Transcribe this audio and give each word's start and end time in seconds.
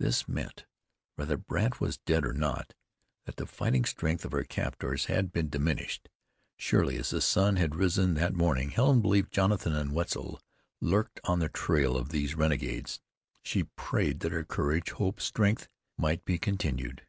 This 0.00 0.26
meant, 0.26 0.64
whether 1.14 1.36
Brandt 1.36 1.80
was 1.80 1.98
dead 1.98 2.26
or 2.26 2.32
not, 2.32 2.74
that 3.26 3.36
the 3.36 3.46
fighting 3.46 3.84
strength 3.84 4.24
of 4.24 4.32
her 4.32 4.42
captors 4.42 5.04
had 5.04 5.30
been 5.30 5.48
diminished. 5.48 6.08
Surely 6.56 6.96
as 6.96 7.10
the 7.10 7.20
sun 7.20 7.54
had 7.54 7.76
risen 7.76 8.14
that 8.14 8.34
morning, 8.34 8.70
Helen 8.72 9.00
believed 9.00 9.32
Jonathan 9.32 9.76
and 9.76 9.92
Wetzel 9.94 10.40
lurked 10.80 11.20
on 11.22 11.38
the 11.38 11.48
trail 11.48 11.96
of 11.96 12.08
these 12.08 12.34
renegades. 12.34 12.98
She 13.44 13.68
prayed 13.76 14.18
that 14.18 14.32
her 14.32 14.42
courage, 14.42 14.90
hope, 14.90 15.20
strength, 15.20 15.68
might 15.96 16.24
be 16.24 16.38
continued. 16.38 17.06